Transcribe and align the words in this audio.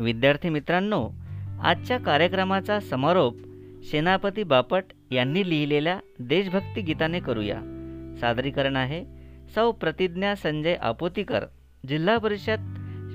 विद्यार्थी 0.00 0.48
मित्रांनो 0.48 1.08
आजच्या 1.62 1.98
कार्यक्रमाचा 1.98 2.80
समारोप 2.80 3.36
सेनापती 3.90 4.42
बापट 4.42 4.84
यांनी 5.10 5.48
लिहिलेल्या 5.50 5.98
देशभक्ती 6.18 6.80
गीताने 6.80 7.20
करूया. 7.20 7.60
सादरीकरण 8.20 8.76
आहे 8.76 9.04
सौ 9.54 9.70
प्रतिज्ञा 9.72 10.34
संजय 10.34 10.74
आपोतीकर 10.74 11.44
जिल्हा 11.88 12.18
परिषद 12.18 12.58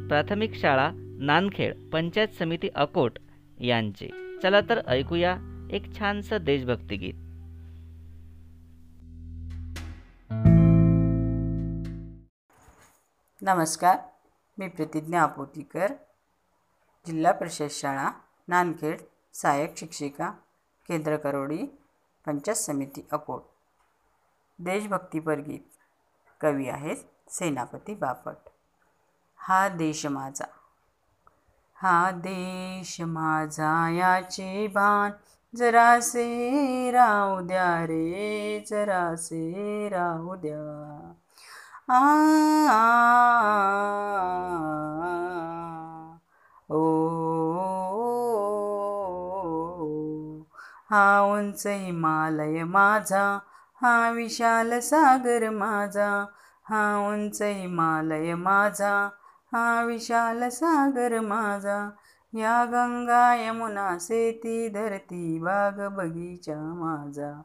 प्राथमिक 0.10 0.56
शाळा 0.56 0.92
नानखेड 1.20 1.74
पंचायत 1.93 2.28
समिती 2.39 2.70
अकोट 2.75 3.20
यांचे. 3.61 4.10
चला 4.43 4.61
तर 4.61 4.82
ऐकूया 4.88 5.36
एक 5.71 5.93
छानसं 6.00 6.43
देशभक्ती 6.43 6.97
गीत. 6.97 7.14
नमस्कार 13.42 13.97
मी 14.57 14.68
प्रतिज्ञा 14.68 15.21
आपोतीकर 15.21 15.88
जिल्हा 17.06 17.32
परिषद 17.32 17.68
शाळा 17.71 18.10
नानखेड 18.48 19.02
सहाय्यक 19.36 19.78
शिक्षिका 19.78 20.32
केंद्र 20.89 21.18
करोडी 21.18 21.66
पंचायत 22.28 22.57
समिती 22.57 23.07
अकोट 23.11 23.42
देशभक्तीपर 24.60 25.39
गीत 25.39 25.78
कवी 26.42 26.70
आहेत 26.70 26.97
सेनापती 27.30 27.96
बापट 27.96 28.50
हा 29.39 29.68
देश 29.78 30.06
माझा 30.06 30.46
हा 31.78 32.11
देश 32.23 33.02
माझा 33.02 33.89
याचे 33.89 34.67
भान 34.67 35.11
जरासे 35.53 36.92
राहू 36.92 37.47
द्या 37.47 37.86
रे 37.86 38.59
जरासे 38.70 39.89
राहू 39.89 40.36
द्या 40.36 41.14
आ 41.89 41.94
ओ 41.94 41.95
हा 50.94 51.22
उंच 51.22 51.67
हिमालय 51.67 52.63
माझा 52.63 53.39
हा 53.81 54.09
विशाल 54.09 54.80
सागर 54.80 55.49
माझा 55.49 56.09
हा 56.69 56.83
उंच 57.08 57.41
हिमालय 57.41 58.36
माझा 58.36 59.09
हा 59.53 59.83
विशाल 59.83 60.49
सागर 60.49 61.19
माझा. 61.19 61.91
या 62.33 62.66
गंगा 62.66 63.33
यमुना 63.36 63.97
सेती 63.97 64.69
धरती 64.69 65.39
बाग 65.39 65.80
बगीचा 65.97 66.55
माझा. 66.73 67.41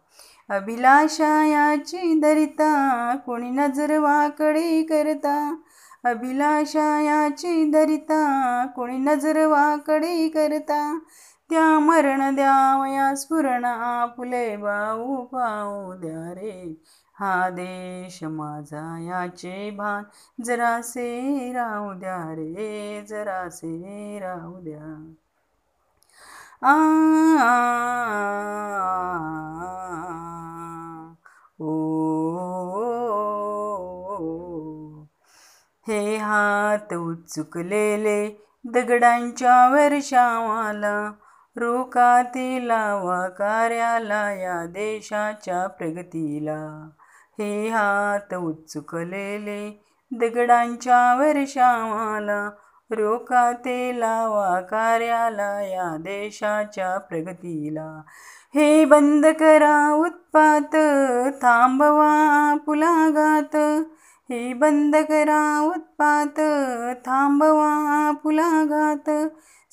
अभिलाषा 0.51 1.45
याची 1.45 2.21
धरिता 2.21 3.17
कोणी 3.27 3.51
नजर 3.51 3.99
वाकडे 3.99 4.83
करता? 4.83 5.57
अभिलाषा 6.05 7.01
याची 7.01 7.71
धरिता 7.71 8.67
कोणी 8.67 8.99
नजर 8.99 9.47
वाकडे 9.47 10.29
करता? 10.29 10.99
त्या 11.51 11.79
मरण 11.79 12.35
द्यावया 12.35 13.15
स्फुरण 13.17 13.65
आपुले 13.65 14.57
बाऊ 14.57 15.17
पाऊ 15.25 15.93
द्या 16.01 16.33
रे 16.35 16.53
हा 17.17 17.49
देश 17.51 18.23
माझा 18.25 18.83
याचे 19.03 19.71
भान 19.77 20.03
जरासे 20.45 21.53
राहू 21.53 21.93
द्या 21.93 22.17
रे 22.37 23.03
जरासे 23.09 24.19
राहू 24.23 24.59
द्या 24.61 24.95
आ 26.63 26.75
ओ 31.61 31.75
हे 35.87 36.17
हात 36.17 36.93
उचुकलेले 36.95 38.19
दगडांच्या 38.65 39.69
वर्षावाला 39.71 40.99
रोकातीला 41.59 43.29
कार्याला 43.29 44.33
या 44.33 44.67
देशाच्या 44.67 45.67
प्रगतीला. 45.67 46.89
हे 47.39 47.69
हात 47.69 48.35
उचुकलेले 48.35 49.85
दगडांच्या 50.13 51.15
वर्षावाला 51.15 52.51
रोकाते 52.91 54.01
लावा 54.01 54.61
कार्याला 54.61 55.63
या 55.63 55.97
देशाच्या 55.97 56.99
प्रगतीला. 56.99 58.03
हे 58.55 58.85
बंद 58.85 59.27
करा 59.27 59.93
उत्पात 59.93 60.77
थांबवा 61.43 62.55
पुलागात 62.67 63.57
हे 64.31 64.53
बंद 64.55 64.95
करा 65.11 65.43
उत्पात 65.67 66.39
थांबवा 67.07 67.71
फुलाघात 68.23 69.09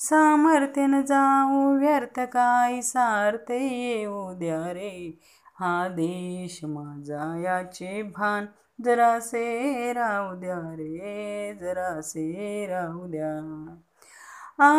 सामर्थ्यन 0.00 1.00
जाऊ 1.08 1.74
व्यर्थ 1.78 2.20
काय 2.32 2.80
सार्थ 2.82 3.50
येऊ 3.50 4.32
द्या 4.38 4.60
रे 4.72 4.92
हा 5.60 5.76
देश 5.88 6.58
माझा 6.64 7.34
याचे 7.40 8.02
भान 8.16 8.46
जरासे 8.84 9.92
राहू 9.92 10.34
द्या 10.40 10.58
रे 10.76 11.54
जरासे 11.60 12.66
राहू 12.70 13.06
द्या 13.06 13.32
आ 14.58 14.72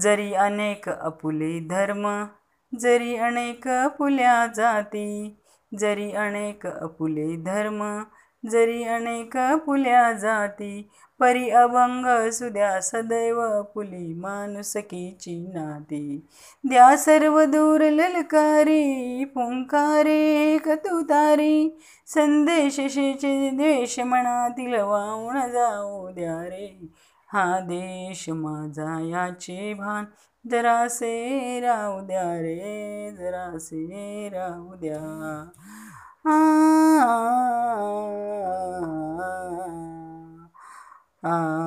जरी 0.00 0.32
अनेक 0.32 0.88
अपुले 0.88 1.58
धर्म 1.60 2.24
जरी 2.72 3.16
अनेक 3.16 3.68
अपुल्या 3.68 4.46
जाती 4.46 5.36
जरी 5.72 6.10
अनेक 6.12 6.66
अपुले 6.66 7.36
धर्म 7.36 8.02
जरी 8.50 8.84
अनेक 8.84 9.36
अपुल्या 9.36 10.12
जाती 10.12 10.88
परी 11.20 11.48
अभंग 11.50 12.30
सुद्या 12.30 12.80
सदैव 12.80 13.62
पुली 13.74 14.14
माणुसकीची 14.14 15.36
नाती. 15.54 16.26
द्या 16.64 16.96
सर्व 16.96 17.44
दूर 17.44 17.80
ललकारी 17.80 19.24
फुंकारे 19.24 20.58
कतुतारी 20.58 21.78
संदेश 22.06 22.80
शेचे 22.90 23.50
द्वेष 23.50 23.98
मनातील 24.00 24.74
वाहून 24.74 25.40
जाऊ 25.50 26.08
द्या 26.08 26.42
रे. 26.46 26.88
हा 27.30 27.44
देश 27.60 28.28
माझा 28.36 28.98
याचे 29.00 29.72
भान 29.74 30.04
जरासे 30.44 31.60
राहू 31.60 32.00
द्या 32.06 32.22
रे 32.42 33.10
जरासे 33.18 34.28
राहू 34.32 34.74
द्या 34.74 34.98
आ 36.26 36.36
आ 41.24 41.59